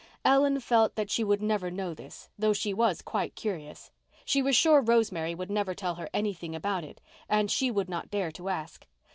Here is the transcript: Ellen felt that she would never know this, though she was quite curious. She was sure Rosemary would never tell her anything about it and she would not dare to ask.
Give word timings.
Ellen 0.25 0.59
felt 0.61 0.95
that 0.95 1.11
she 1.11 1.23
would 1.23 1.43
never 1.43 1.69
know 1.69 1.93
this, 1.93 2.31
though 2.35 2.53
she 2.53 2.73
was 2.73 3.03
quite 3.03 3.35
curious. 3.35 3.91
She 4.25 4.41
was 4.41 4.55
sure 4.55 4.81
Rosemary 4.81 5.35
would 5.35 5.51
never 5.51 5.75
tell 5.75 5.93
her 5.93 6.09
anything 6.11 6.55
about 6.55 6.83
it 6.83 6.99
and 7.29 7.51
she 7.51 7.69
would 7.69 7.87
not 7.87 8.09
dare 8.09 8.31
to 8.31 8.49
ask. 8.49 8.87